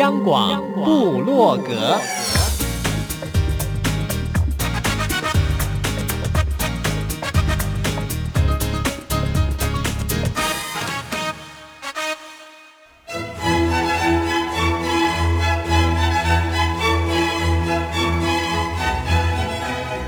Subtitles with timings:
[0.00, 2.00] 央广布洛格，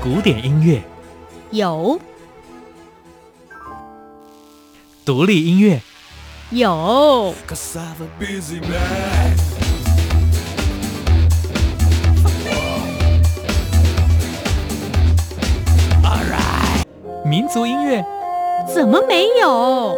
[0.01, 0.81] 古典音乐。
[1.51, 1.99] 有，
[5.05, 5.79] 独立音乐。
[6.49, 7.35] 有。
[8.59, 9.52] 民
[17.53, 18.03] 族音乐
[18.67, 19.95] 怎么没有？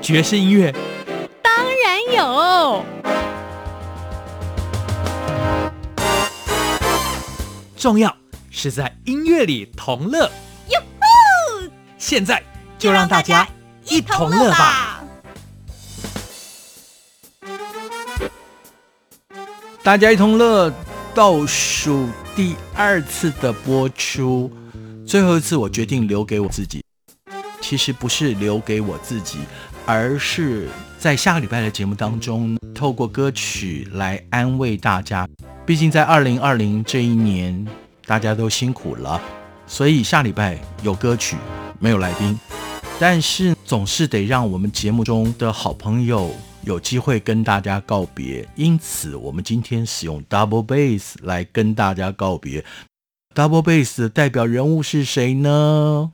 [0.00, 0.74] 爵士音乐
[1.42, 1.52] 当
[1.84, 2.82] 然有。
[7.76, 8.16] 重要
[8.50, 10.30] 是在音乐里同乐。
[11.98, 12.42] 现在
[12.78, 13.46] 就让大家
[13.84, 14.89] 一同乐吧。
[19.82, 20.70] 大家一同乐，
[21.14, 24.52] 倒数第二次的播出，
[25.06, 26.84] 最后一次我决定留给我自己。
[27.62, 29.38] 其实不是留给我自己，
[29.86, 35.26] 而是在下个礼拜的节目当中，透过歌曲来安慰大家。
[35.64, 37.66] 毕竟在二零二零这一年，
[38.04, 39.18] 大家都辛苦了，
[39.66, 41.36] 所以下礼拜有歌曲，
[41.78, 42.38] 没有来宾，
[42.98, 46.30] 但是总是得让我们节目中的好朋友。
[46.62, 52.62] 有机会跟大家告别，因此我们今天使用 double bass 来跟大家告别。
[53.34, 56.12] double bass 的代表人物是谁呢？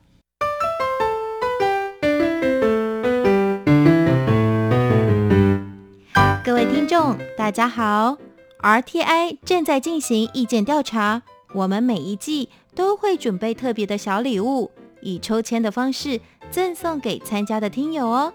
[6.44, 8.16] 各位听众，大家好。
[8.60, 11.22] RTI 正在进行意见调查，
[11.54, 16.20] 我们每一季都会准备特别的小礼物，以抽签的方式
[16.52, 18.32] 赠送给参加的听友哦。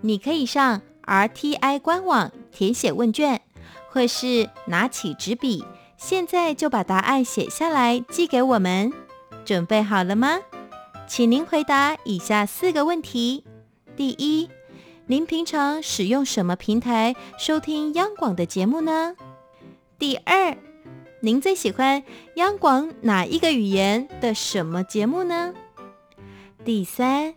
[0.00, 0.80] 你可以上。
[1.06, 3.40] RTI 官网填写问卷，
[3.90, 5.64] 或是拿起纸笔，
[5.96, 8.92] 现在就把答案写下来寄给我们。
[9.44, 10.38] 准备好了吗？
[11.06, 13.44] 请您回答以下四个问题：
[13.94, 14.48] 第一，
[15.06, 19.14] 您平常使用什么平台收听央广的节目呢？
[19.98, 20.56] 第二，
[21.20, 22.02] 您最喜欢
[22.36, 25.52] 央广哪一个语言的什么节目呢？
[26.64, 27.34] 第三，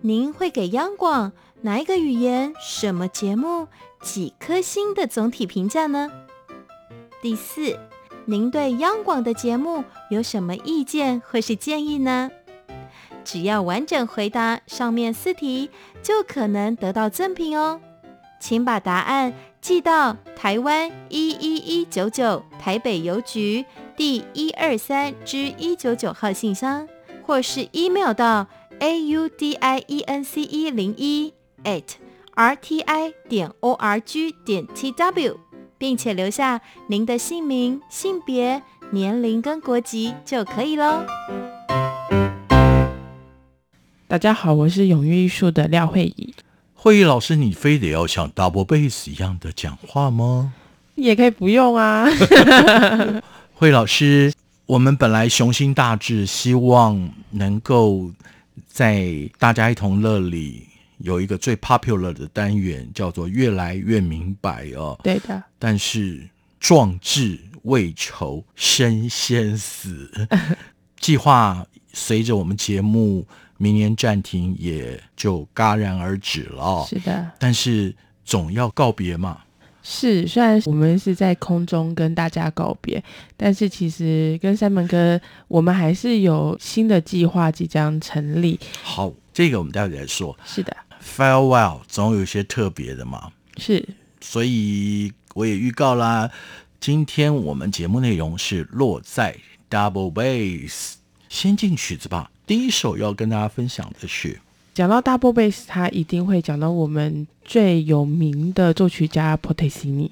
[0.00, 1.32] 您会给央广
[1.64, 3.68] 哪一个语言、什么节目、
[4.00, 6.10] 几颗星的总体评价呢？
[7.22, 7.78] 第四，
[8.24, 12.32] 您对央广的节目有什么意见或是建议呢？
[13.22, 15.70] 只要完整回答上面四题，
[16.02, 17.80] 就可能得到赠品哦。
[18.40, 23.64] 请把答案寄到台湾一一一九九台北邮局
[23.96, 26.88] 第一二三之一九九号信箱，
[27.24, 28.48] 或是 email 到
[28.80, 31.32] a u d i e n c e 零一。
[31.64, 31.82] At
[32.34, 35.36] rti 点 org 点 tw，
[35.78, 41.04] 并且留下您的姓名、性别、年龄跟国籍就可以喽。
[44.08, 46.34] 大家好，我是永裕艺术的廖慧仪。
[46.74, 50.52] 慧仪老师，你非得要像 double bass 一样的讲话吗？
[50.94, 52.06] 也可以不用啊。
[53.54, 54.32] 慧老师，
[54.66, 58.10] 我们本来雄心大志，希望能够
[58.66, 60.66] 在大家一同乐里。
[61.02, 65.42] 有一个最 popular 的单元叫做“越来越明白”哦，对的。
[65.58, 66.28] 但是
[66.60, 70.10] 壮志未酬身先死，
[70.98, 73.26] 计划随着我们节目
[73.58, 76.86] 明年暂停，也就戛然而止了。
[76.88, 79.40] 是的，但是总要告别嘛。
[79.84, 83.02] 是，虽然我们是在空中跟大家告别，
[83.36, 88.60] 但是其实跟山门哥，我们还是有新的计划即将成立。
[88.84, 90.38] 好，这个我们待会再说。
[90.44, 90.76] 是的。
[91.02, 93.86] Farewell 总有一些特别的嘛，是，
[94.20, 96.30] 所以我也预告啦，
[96.80, 99.36] 今天我们节目内容是落在
[99.68, 100.94] Double Bass，
[101.28, 102.30] 先进曲子吧。
[102.46, 104.40] 第一首要跟大家分享的是，
[104.74, 110.10] 讲到 Double Bass，他一定会讲到我们最有名的作曲家 Portesini。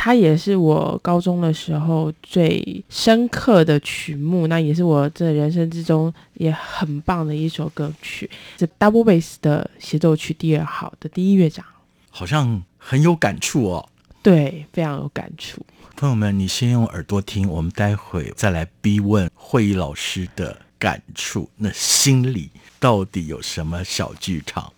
[0.00, 11.64] 它也是我高中的时候最深刻的曲目，那也是我这人生之中也很棒的一首歌曲，是 Double Bass 的协奏曲第二号的第一乐章，
[12.10, 13.88] 好像很有感触哦。
[14.22, 15.66] 对，非常有感触。
[15.96, 24.72] 朋友们，你先用耳朵听，我们待会再来逼问会议老师的感触，那心里到底有什么小剧场？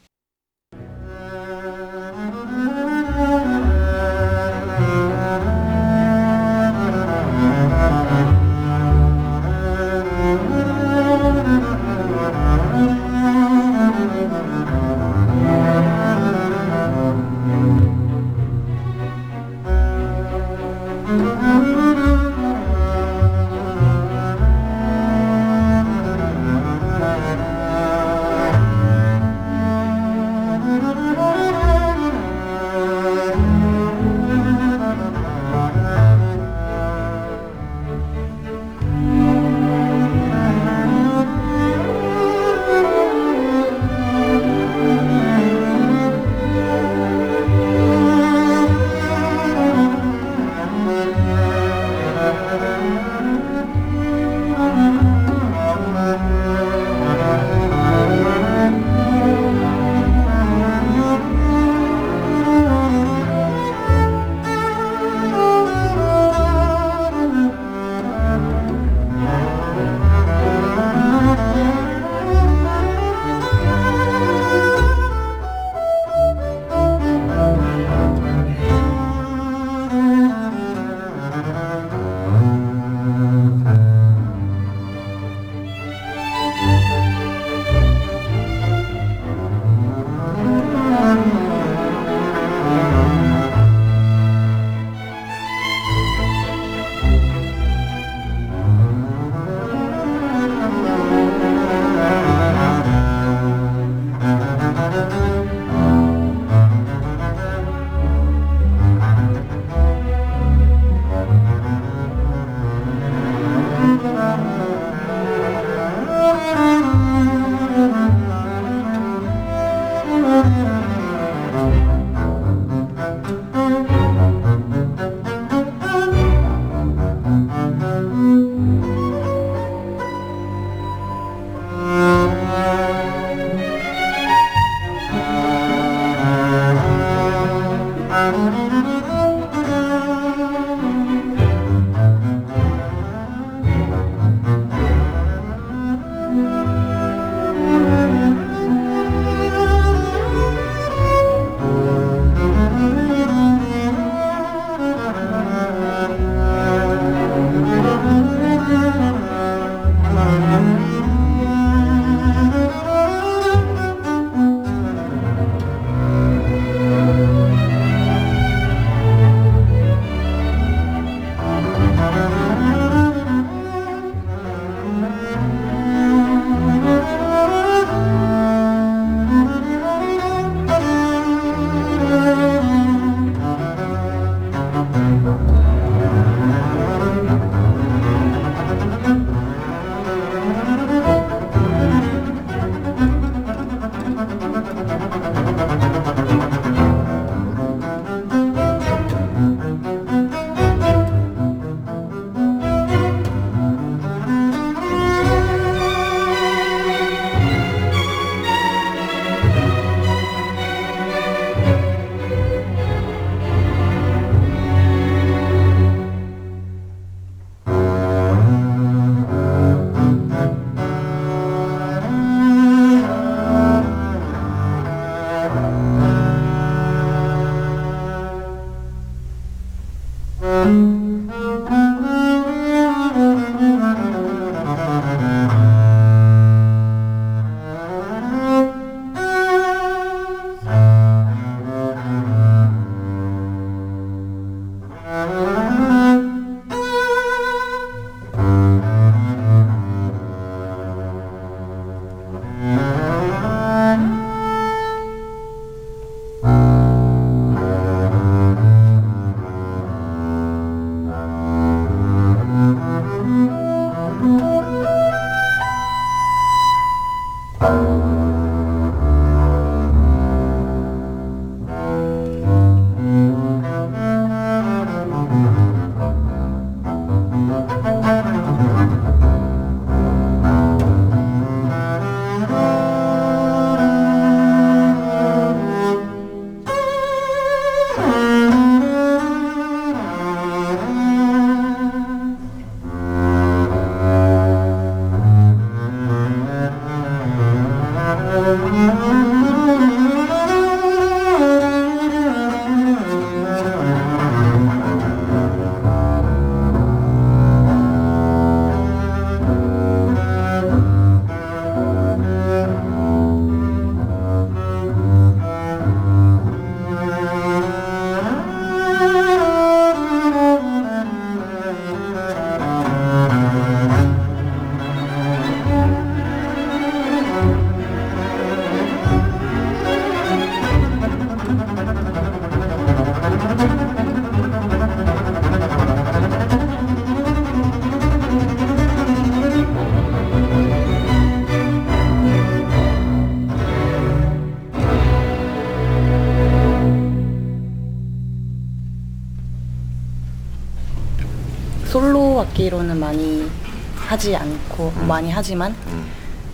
[355.11, 356.07] 많이 하지만 음.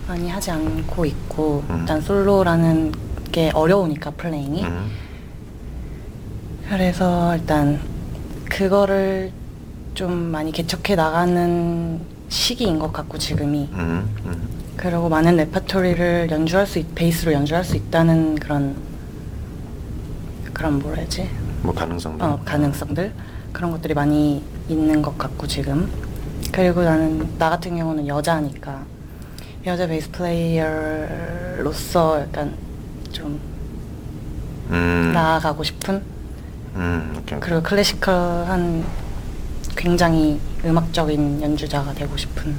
[0.07, 1.77] 많이 하지 않고 있고 음.
[1.79, 2.91] 일단 솔로라는
[3.31, 4.89] 게 어려우니까 플레잉이 음.
[6.67, 7.79] 그래서 일단
[8.49, 9.31] 그거를
[9.93, 14.15] 좀 많이 개척해 나가는 시기인 것 같고 지금이 음.
[14.25, 14.49] 음.
[14.75, 18.75] 그리고 많은 레퍼토리를 연주할 수 있, 베이스로 연주할 수 있다는 그런
[20.51, 21.29] 그런 뭐라 해야지
[21.61, 22.25] 뭐 가능성도.
[22.25, 23.13] 어, 가능성들
[23.53, 25.91] 그런 것들이 많이 있는 것 같고 지금
[26.57, 28.83] 그리고 나는 나 같은 경우는 여자니까
[29.67, 30.61] 여자 베이스 플레이어로서
[32.21, 32.51] 약간
[33.11, 33.39] 좀
[34.71, 35.11] 음.
[35.13, 36.01] 나아가고 싶은
[36.73, 37.15] 음.
[37.15, 37.39] 오케이.
[37.39, 38.83] 그리고 클래시컬한
[39.75, 42.55] 굉장히 음악적인 연주자가 되고 싶은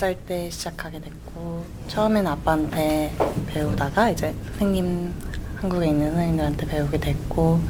[0.00, 3.12] 살 때 시작하게 됐고 처음엔 아빠한테
[3.48, 5.12] 배우다가 이제 선생님
[5.56, 7.60] 한국에 있는 선생님들한테 배우게 됐고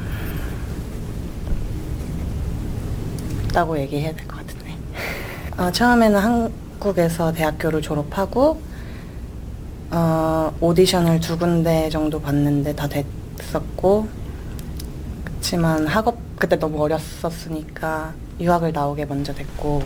[3.53, 4.77] 다고 얘기해야 될 것 같은데.
[5.61, 8.61] 어, 처음에는 한국에서 대학교를 졸업하고
[9.89, 14.07] 어, 오디션을 두 군데 정도 봤는데 다 됐었고
[15.25, 19.83] 그렇지만 학업 그때 너무 어렸었으니까 유학을 나오게 먼저 됐고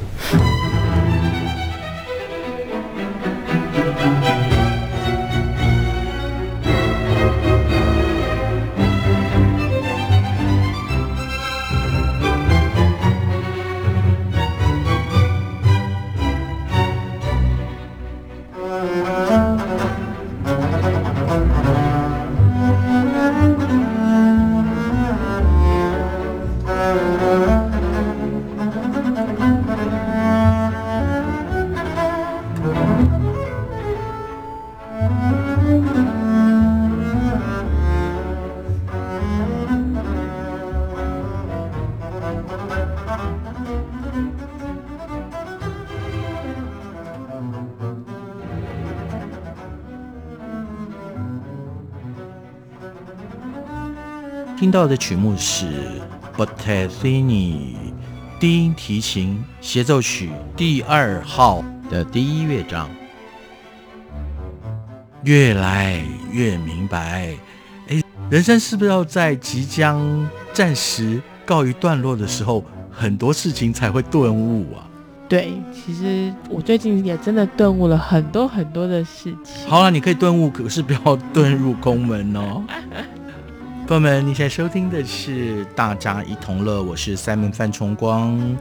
[54.75, 55.67] 到的曲目是
[56.35, 57.75] Bottesini
[58.37, 62.89] 低音提琴协奏曲第二号的第一乐章。
[65.23, 67.33] 越来越明白，
[67.87, 72.61] 哎，人生是不是要在即将暂时告一段落的时候，
[72.91, 74.83] 很多事情才会顿悟啊？
[75.29, 79.65] 对，其实我最近也真的顿悟了很多很多的事情。
[79.69, 80.99] 好了，你可以顿悟，可是不要
[81.33, 82.61] 遁入空门哦。
[83.87, 88.35] 朋友们，你现在收听的是《大家一同乐》，我是 Simon 范崇光。《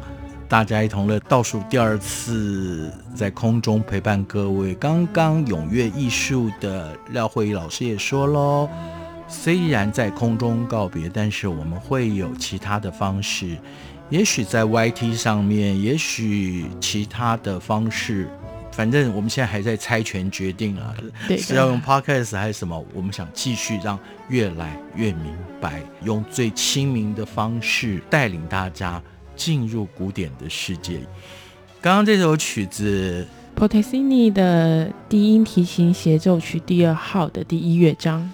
[0.46, 4.74] 大家一同乐》倒数第二次在空中陪伴各位。
[4.74, 8.68] 刚刚踊跃艺术的廖慧仪老师也说喽，
[9.26, 13.56] 虽然在空中告别，但是我们会有其他的方式，
[14.10, 18.28] 也许在 YT 上面，也许其他的方式。
[18.76, 20.92] 反正我们现在还在猜拳决定啊，
[21.38, 22.84] 是要用 podcast 还是什么？
[22.92, 23.96] 我们想继续让
[24.28, 29.00] 越来越明白，用最亲民的方式带领大家
[29.36, 30.98] 进入古典的世界。
[31.80, 33.24] 刚刚这首曲子
[33.56, 38.28] ，Pottesini 的低音提琴协奏曲第二号的第一乐章。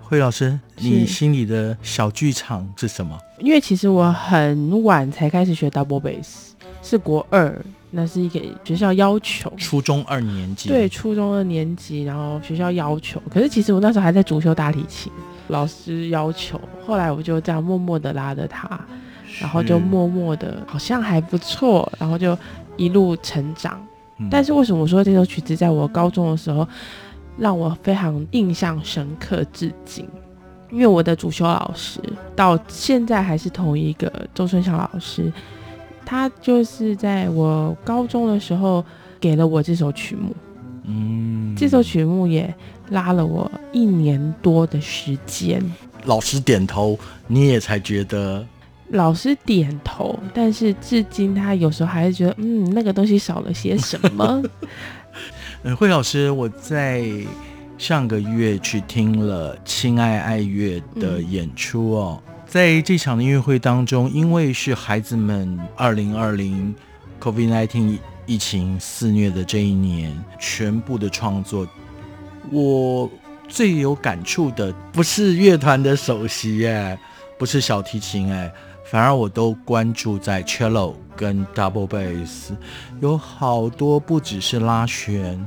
[0.00, 3.18] 惠老师，你心里的小剧场是什么？
[3.40, 7.54] 因为其实我很晚才开始学 double bass，是国二。
[7.96, 10.68] 那是一个学校要求，初中二年级。
[10.68, 13.20] 对，初中二年级，然后学校要求。
[13.30, 15.10] 可是其实我那时候还在主修大提琴，
[15.48, 16.60] 老师要求。
[16.86, 18.78] 后来我就这样默默的拉着他，
[19.40, 22.36] 然后就默默的，好像还不错，然后就
[22.76, 23.80] 一路成长。
[24.18, 24.28] 嗯。
[24.30, 26.68] 但是为什么我说这首曲子在我高中的时候
[27.38, 30.06] 让我非常印象深刻至今？
[30.70, 31.98] 因为我的主修老师
[32.34, 35.32] 到现在还是同一个周春祥老师。
[36.06, 38.82] 他就是在我高中的时候
[39.18, 40.34] 给了我这首曲目，
[40.84, 42.54] 嗯，这首曲目也
[42.90, 45.60] 拉了我一年多的时间。
[46.04, 48.46] 老师点头，你也才觉得。
[48.90, 54.40] 老师点头，但是至今他有时候还是觉得，嗯，那个东西少了些什么。
[55.64, 57.04] 嗯， 惠老师，我在
[57.76, 62.22] 上个月去听了《亲爱爱乐》的演出哦。
[62.28, 66.74] 嗯在这场的音乐会当中，因为是孩子们二零二零
[67.20, 71.66] COVID-19 疫情肆虐的这一年，全部的创作，
[72.50, 73.10] 我
[73.48, 76.98] 最有感触的不是乐团的首席哎，
[77.36, 78.50] 不是小提琴哎，
[78.84, 82.52] 反而我都关注在 cello 跟 double bass，
[83.00, 85.46] 有好多不只是拉弦，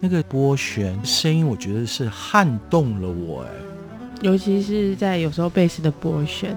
[0.00, 3.48] 那个拨弦声音，我觉得是撼动了我哎。
[4.22, 6.56] 尤其是在有时候贝斯的拨弦，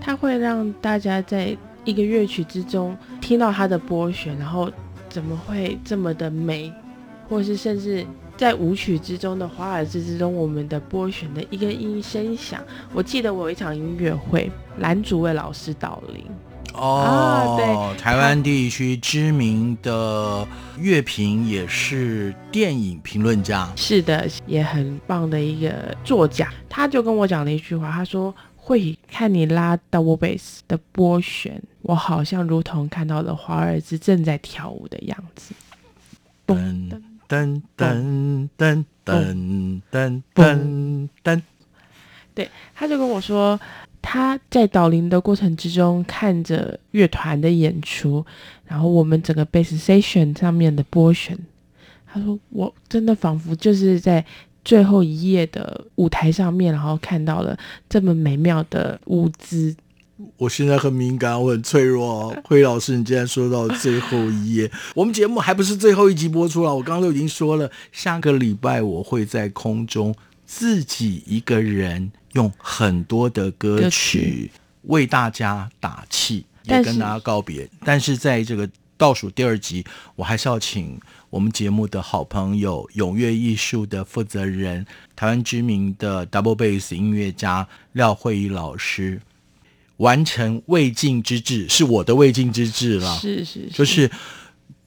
[0.00, 4.70] 它会让大家在一个乐曲之中听到它的拨弦，然后
[5.08, 6.70] 怎么会这么的美，
[7.26, 8.04] 或是甚至
[8.36, 12.62] 在舞曲之中的华尔兹之中，我们的拨弦的一个音声响。
[12.92, 16.24] 我记得我有一场音乐会，蓝竹为老师导聆。
[16.74, 20.46] 哦，啊、对，台湾地区知名的
[20.78, 26.52] 乐评也是电影评论家，是的，也很棒的一个作家。
[26.68, 35.54] 他就跟我讲了一句话，他说：“会看你拉 double bass 的拨弦，我好像如同看到了华尔兹正在跳舞的样子。”
[36.46, 36.90] 噔
[37.28, 41.42] 噔噔噔噔噔噔噔，
[42.34, 43.58] 对，他就跟我说。
[44.02, 48.24] 他在导聆的过程之中，看着乐团的演出，
[48.66, 51.38] 然后我们整个 bass station 上面的波旋，
[52.06, 54.24] 他说：“我真的仿佛就是在
[54.64, 57.56] 最后一页的舞台上面，然后看到了
[57.88, 59.76] 这么美妙的舞姿。”
[60.36, 62.36] 我现在很敏感，我很脆弱。
[62.44, 66.74] 辉老师，你竟然说到最后一页， 我们节目还不是最后一集播出了？
[66.74, 70.14] 我刚刚都已经说了，下个礼拜我会在空中
[70.50, 74.50] 自己一个人用很多的歌曲
[74.82, 77.70] 为大家打气，也跟大家告别。
[77.84, 79.84] 但是在这个倒数第二集，
[80.16, 84.84] 我还是要请我们节目的好朋友踊跃艺术的负责人，
[85.14, 89.20] 台湾知名的 Double Bass 音乐家廖慧仪老师。
[89.98, 93.16] 完成未尽之志，是我的未尽之志了。
[93.18, 94.10] 是是，是，就是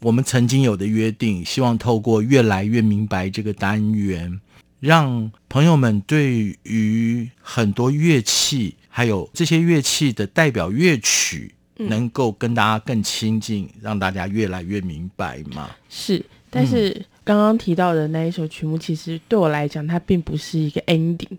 [0.01, 4.41] 我们曾经有的约定，希望透过越来越明白这个单元，
[4.83, 15.69] 让朋友们对于很多乐器，还有这些乐器的代表乐曲，能够跟大家更亲近，嗯，让大家越来越明白嘛。
[15.87, 21.37] 是，但是刚刚提到的那一首曲目，其实对我来讲，它并不是一个 ending。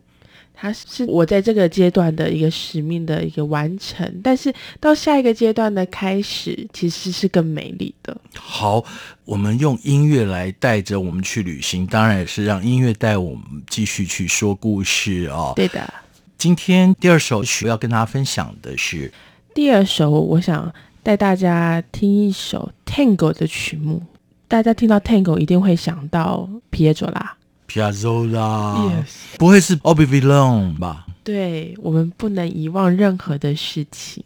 [0.57, 8.17] 它是我在这个阶段的一个使命的一个完成，但是到下一个阶段的开始，其实是更美丽的。
[8.38, 8.83] 好，
[9.25, 15.53] 我们用音乐来带着我们去旅行，当然也是让音乐带我们继续去说故事哦。
[15.57, 15.93] 对的，
[16.38, 19.12] 今天第二首曲要跟大家分享的是
[19.53, 24.03] 第二首，我想带大家听一首 Tango 的曲目。
[24.47, 27.37] 大家听到 Tango 一定会想到皮耶佐拉。
[27.75, 29.37] Piazzolla，Yes.
[29.37, 31.07] 不会是 Bobby Villone 吧？
[31.25, 34.23] 对，我们不能遗忘任何的事情。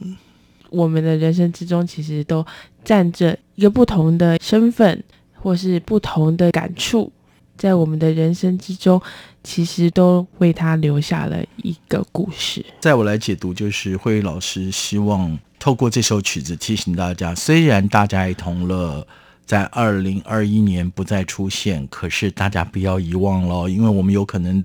[0.68, 2.44] 我们的人生之中，其实都
[2.84, 7.10] 站着一个不同的身份，或是不同的感触，
[7.56, 9.00] 在我们的人生之中，
[9.42, 12.62] 其实都为他留下了一个故事。
[12.80, 19.06] 在我来解读，就是慧老师希望透过这首曲子提醒大家，虽然大家一同乐。
[19.48, 24.62] 在二零二一年不再出现，可是大家不要遗忘了，因为我们有可能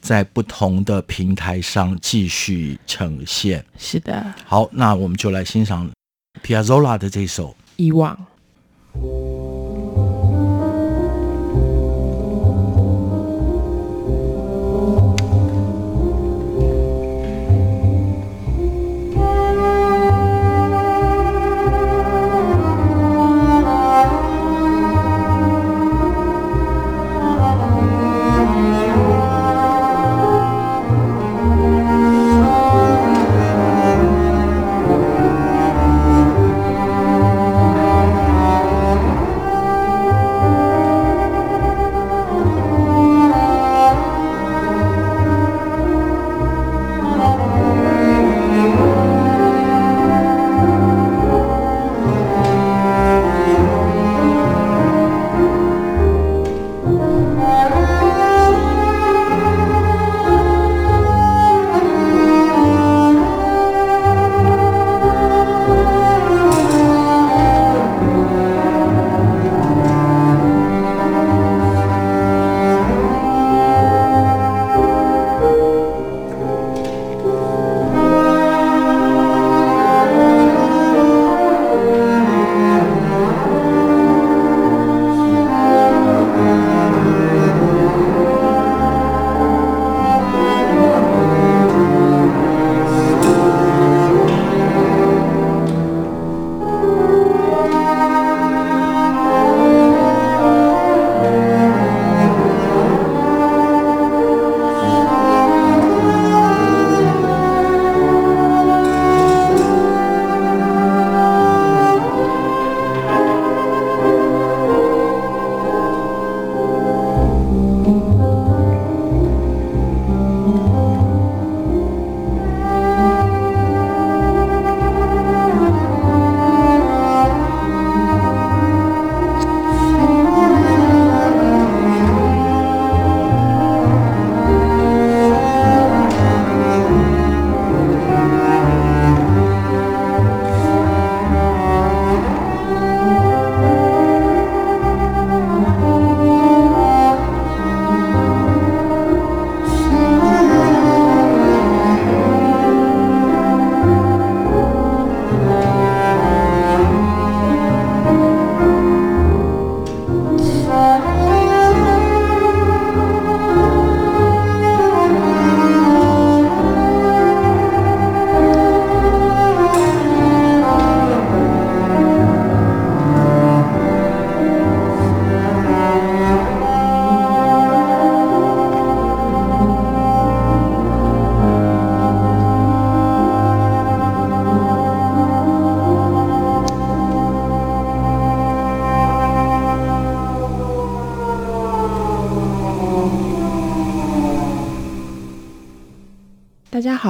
[0.00, 3.64] 在不同的平台上继续呈现。
[3.78, 5.88] 是的，好，那我们就来欣赏
[6.42, 8.18] Piazzolla 的这首《遗忘》。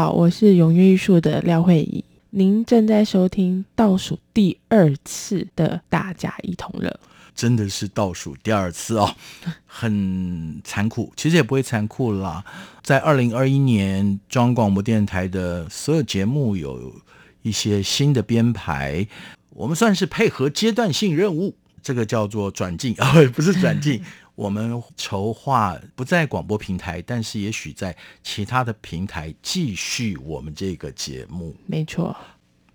[0.06, 7.00] 好，我是永跃艺术的廖慧仪，您正在收听倒数第二次的大家一同乐。
[7.34, 9.16] 真的是倒数第二次哦，
[9.66, 11.12] 很残酷。
[11.16, 12.44] 其实也不会残酷啦，
[12.84, 16.94] 在二零二一年，中央广播电台的所有节目有
[17.42, 19.08] 一些新的编排，
[19.50, 24.00] 我们算是配合阶段性任务，这个叫做转进 啊，不是转进。
[24.36, 31.56] 我们筹划不在广播平台，但是也许在其他的平台继续我们这个节目。
[31.66, 32.16] 没错。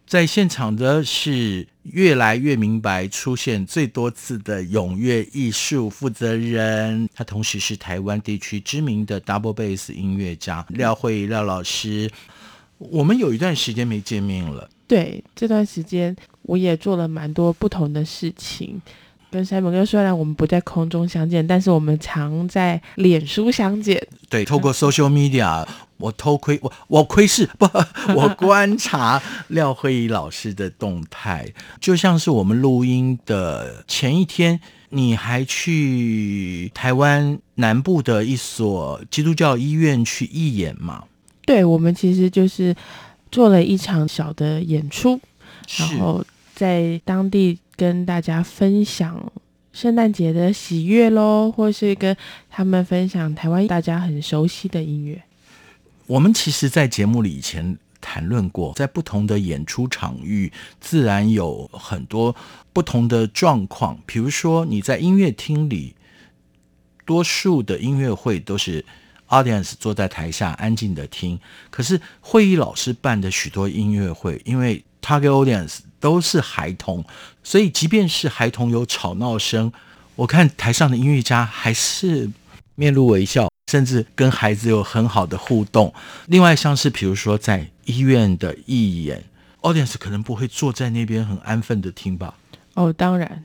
[0.05, 12.11] 在现场的是越来越明白出现最多次的踊跃艺术负责人，他同时是台湾地区知名的 double bass 音乐家廖慧廖老师。
[12.77, 18.81] 我们有一段时间没见面了，对，这段时间我也做了蛮多不同的事情。
[19.31, 24.05] 跟 Simon 哥虽然我们不在空中相见，但是我们常在脸书相见。
[24.29, 25.65] 对，透过 social media，
[25.95, 27.65] 我偷窥我我窥视不，
[28.13, 31.47] 我观察廖慧仪老师的动态，
[31.79, 41.05] 就像是我们录音的前一天，你还去台湾南部的一所基督教医院去义演嘛？
[41.45, 42.75] 对，我们其实就是
[43.31, 45.17] 做了一场小的演出，
[45.77, 46.21] 然后
[46.53, 47.57] 在当地。
[47.81, 49.33] 跟大家分享
[49.73, 52.15] 圣诞节的喜悦喽，或是跟
[52.47, 55.23] 他们分享台湾大家很熟悉的音乐。
[56.05, 62.35] 我们其实，在节目里以前谈论过，在不同的演出场域，自然有很多
[62.71, 63.97] 不同的状况。
[64.05, 65.95] 比如说，你在音乐厅里，
[67.07, 68.85] 多数的音乐会都是
[69.29, 71.39] audience 坐在台下安静的听。
[71.71, 77.05] 可是，会议老师办的许多音乐会，因为 target audience 都是孩童，
[77.41, 79.71] 所以即便是孩童有吵闹声，
[80.15, 82.29] 我看台上的音乐家还是
[82.75, 85.93] 面露微笑，甚至跟孩子有很好的互动。
[86.25, 89.23] 另外，像是比如说在医院的义演
[89.61, 92.33] ，audience 可能不会坐在那边很安分的听吧？
[92.73, 93.43] 哦，当然，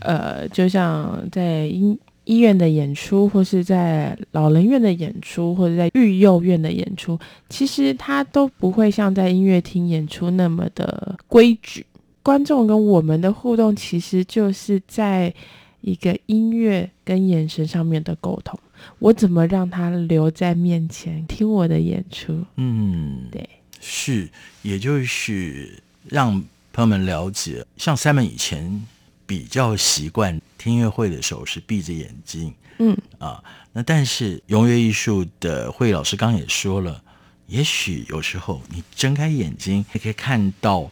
[0.00, 1.96] 呃，就像在音
[2.26, 11.86] 医院的演出，或是在老人院的演出，或者在育幼院的演出，其实它都不会像在音乐厅演出那么的规矩。
[12.22, 15.32] 观众跟我们的互动，其实就是在
[15.80, 18.58] 一个音乐跟眼神上面的沟通。
[18.98, 22.44] 我怎么让他留在面前听我的演出？
[22.56, 23.48] 嗯，对，
[23.80, 24.28] 是，
[24.62, 26.32] 也就是让
[26.72, 28.84] 朋友们了解，像 Simon 以前
[29.26, 37.02] 比较习惯听音乐会的时候是闭着眼睛，嗯啊，那但是永乐艺术的慧老师刚刚也说了，
[37.46, 40.90] 也许有时候你睁开眼睛，你可以看到。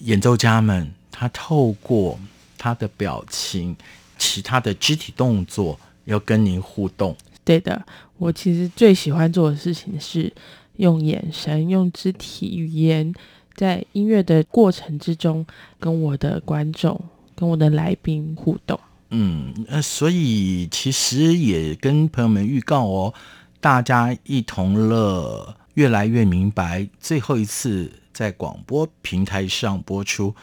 [0.00, 2.20] 演奏家们，他透过
[2.58, 3.74] 他的表情、
[4.18, 7.16] 其他的肢体动作，要跟您互动。
[7.42, 7.82] 对的，
[8.18, 10.30] 我其实最喜欢做的事情是
[10.76, 13.10] 用眼神、用肢体语言，
[13.54, 15.46] 在音乐的过程之中，
[15.80, 17.02] 跟我的观众、
[17.36, 18.80] 跟我的来宾互动。
[19.10, 23.14] 嗯，呃，所以其实也跟朋友们预告哦，
[23.60, 27.92] 大家一同乐，越来越明白，最后一次。
[28.16, 30.34] 在广播平台上播出，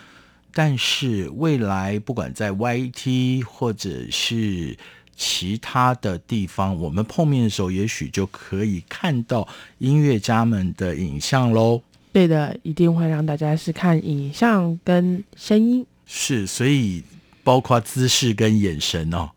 [0.53, 4.77] 但是未来不管在 YT 或者是
[5.15, 9.47] 其他的地方，我们碰面的时候，也许就可以看到
[9.79, 11.81] 音乐家们的影像喽。
[12.11, 15.83] 对的，一定会让大家是看影像跟声音。
[16.05, 17.03] 是，所以
[17.43, 19.29] 包括姿势跟眼神哦。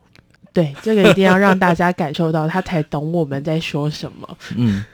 [0.53, 4.39] 对，这个一定要让大家感受到，他才懂我们在说什么。
[4.57, 4.85] 嗯。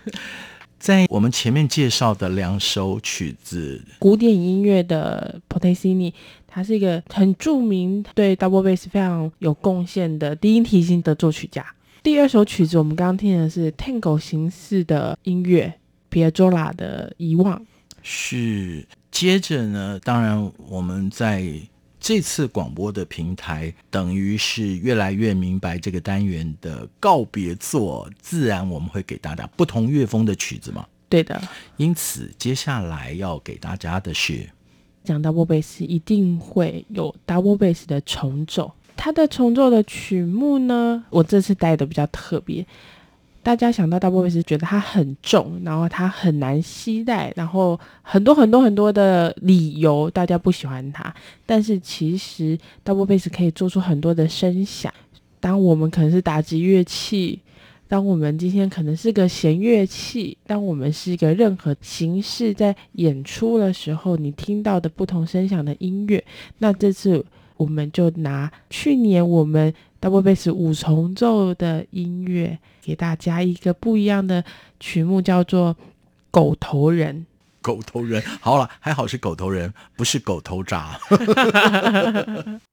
[0.78, 6.12] 在我们前面介绍的两首曲子，古典音乐的 Portesini，
[6.48, 11.64] 他是一个很著名、对 double bass 非常有贡献的低音提琴的作曲家。
[12.02, 15.72] 第二首曲子我们刚刚听的是 Tango 形式的音乐
[16.11, 17.64] ，Piazzolla 的遗忘。
[18.02, 21.44] 是，接着呢，当然我们在。
[22.05, 30.85] 这次广播的平台等于是越来越明白这个单元的告别作，自然我们会给大家不同乐风的曲子嘛。
[31.09, 31.40] 对的，
[31.77, 34.51] 因此接下来要给大家的是
[35.05, 42.66] 讲 double bass 一定会有 double bass 的重奏，它的重奏的曲目呢，我这次带的比较特别。
[43.42, 51.12] 大家想到 double bass 觉得它很重，然后它很难携带，然后很多很多很多的理由，大家不喜欢它。
[51.44, 54.92] 但是其实 double bass 可以做出很多的声响。
[55.40, 57.40] 当我们可能是打击乐器，
[57.88, 66.24] 当我们今天可能是个弦乐器，当我们是一个任何形式在演出的时候，你听到的不同声响的音乐，
[66.59, 67.24] 那这次
[67.57, 72.59] 我们就拿去年我们 double bass 五重奏的音乐。
[72.81, 74.45] 给大家一个不一样的
[74.81, 75.77] 曲目，叫做
[76.33, 77.27] 狗头人。
[77.61, 80.99] 狗头人，好了，还好是狗头人，不是狗头渣。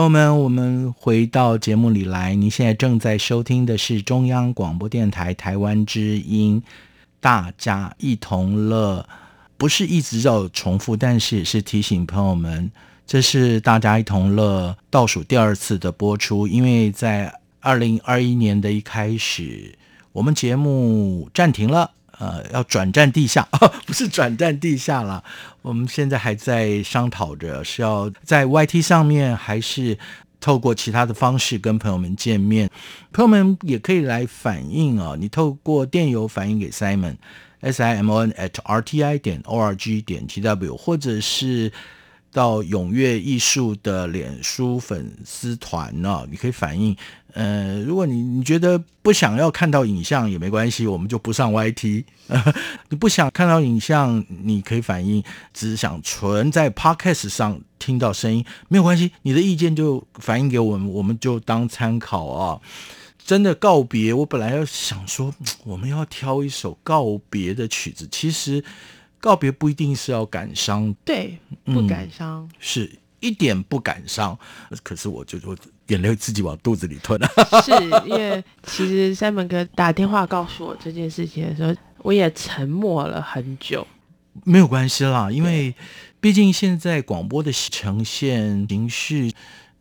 [0.00, 2.34] 朋友们，我们回到节目里来。
[2.34, 6.62] 您现在正在收听的是中央广播电台台湾之音，
[7.20, 9.06] 大家一同乐，
[9.58, 12.70] 不是一直要重复，但是也是提醒朋友们，
[13.06, 19.76] 这是大家一同乐倒数第二次的播出，因为在二零二一年的一开始，
[20.12, 21.90] 我们节目暂停了。
[22.18, 23.48] 呃，要转战地下，
[23.86, 25.24] 不是转战地下了。
[25.62, 29.98] 我们现在还在商讨着，是要在 YT 上面，还是
[30.40, 32.70] 透过其他的方式跟朋友们见面。
[33.12, 40.40] 朋友们也可以来反映啊，你透过电邮反映给 Simon，S I M O N at R T I 点 O R G 点 T
[40.40, 41.72] W，或者是。
[42.32, 46.96] 到踊跃艺术的脸书粉丝团呢，你可以反映。
[47.34, 52.04] 呃，如果你你觉得不想要看到影像也没关系，我们就不上 YT。
[52.90, 55.22] 你不想看到影像，你可以反映，
[55.52, 59.12] 只是想存在 Podcast 上听到声音，没有关系。
[59.22, 62.60] 你的意见就反映给我们，我们就当参考啊。
[63.24, 68.64] 真的告别，我本来要想说，我们要挑一首告别的曲子，其实。
[69.22, 74.38] 告别不一定是要感伤，对，不感伤，嗯、是一点不感伤。
[74.82, 75.54] 可是我就我
[75.90, 77.28] 眼泪自己往肚子里吞了。
[77.62, 77.72] 是
[78.08, 83.86] 因为其实 Simon 哥打电话告诉我这件事情的时候，我也沉默了很久。
[84.44, 85.74] 没有关系啦，因为
[86.20, 89.30] 毕竟现在广播的呈现形式，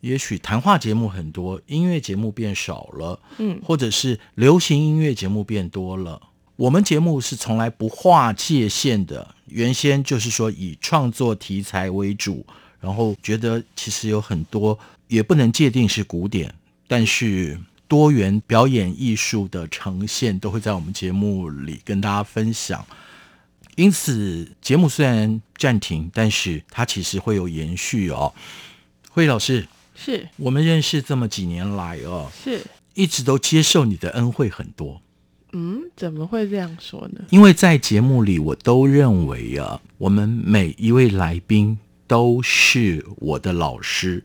[0.01, 6.20] 也许谈话节目很多，音乐节目变少了，嗯，或者是流行音乐节目变多了。
[6.55, 12.45] 我们节目是从来不划界限的，原先就是说以创作题材为主，
[12.82, 14.78] 然后觉得其实有很多
[15.10, 16.53] 也不能界定是古典，
[16.88, 22.86] 但是多元表演艺术的呈现都会在我们节目里跟大家分享。
[23.76, 28.34] 因此，节目虽然暂停，但是它其实会有延续哦。
[29.10, 32.62] 慧老师，是我们认识这么几年来哦，是
[32.93, 35.01] 一直都接受你的恩惠很多。
[35.53, 37.22] 嗯，怎么会这样说呢？
[37.32, 44.24] 因为在节目里，我都认为啊，我们每一位来宾都是我的老师。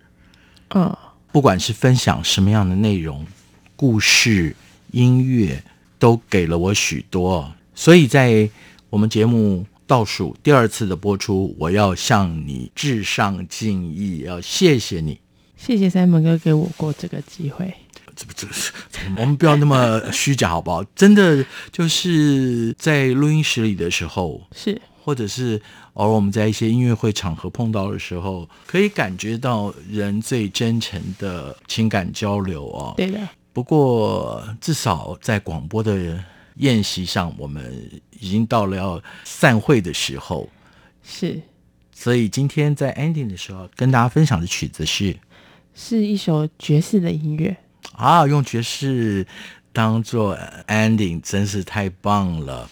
[0.75, 0.99] 嗯、哦，
[1.33, 3.27] 不管是分享什么样的内容、
[3.75, 4.55] 故事、
[4.91, 5.63] 音乐，
[5.99, 7.53] 都给了我许多。
[7.75, 8.49] 所以在
[8.91, 15.19] 我们节目倒数第二次的播出，我要向你致上敬意，要谢谢你。
[15.57, 17.73] 谢谢 Simon 哥给我过这个机会。
[18.17, 18.71] 这不，这是
[19.17, 20.85] 我们不要那么虚假，好不好？
[20.95, 25.61] 真的就是在录音室里的时候， 是，或者是
[25.95, 32.95] 偶尔我们在一些音乐会场合碰到的时候，可以感觉到人最真诚的情感交流哦。
[32.97, 33.19] 对的。
[33.53, 36.23] 不过至少在广播的
[36.57, 37.89] 宴席上，我们
[38.19, 40.49] 已经到了要散会的时候。
[41.03, 41.41] 是。
[41.93, 45.17] 所以今天在 ending 的时候，跟大家分享的曲子是，
[45.75, 47.57] 是一首爵士的音乐。
[47.93, 49.25] 啊，用爵士
[49.73, 50.37] 当做
[50.67, 52.69] ending 真是太棒了。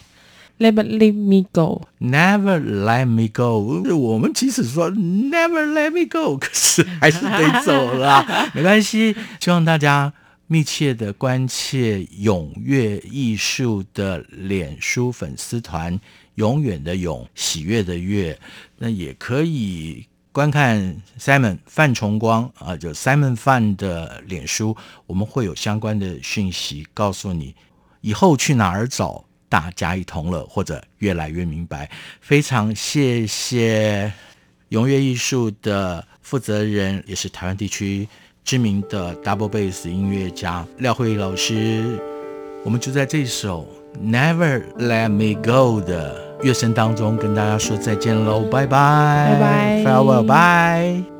[0.63, 3.83] Never let me go, never let me go。
[3.97, 9.13] 我们即使说 never let me go， 可是还是得走了， 没关系。
[9.41, 10.13] 希望大家
[10.47, 15.99] 密切的关切踊跃艺术的脸书粉丝团，
[16.35, 18.39] 永远的永，喜悦的悦，
[18.77, 20.05] 那也可以。
[20.31, 24.75] 观看 Simon 范崇光啊，就 Simon 范的脸书，
[25.07, 27.53] 我们会有相关的讯息告诉你，
[27.99, 31.87] 以后去哪儿找大家一同乐，或者越来越明白。
[32.21, 34.11] 非常谢谢
[34.71, 38.09] 踊跃艺术的负责人，也是台湾地区
[38.43, 41.99] 知名的 Double Bass 音乐家廖慧老师。
[42.65, 43.67] 我们就在这首
[44.03, 51.12] Never Let Me Go 的乐声当中跟大家说再见喽，拜拜，拜拜，farewell，拜。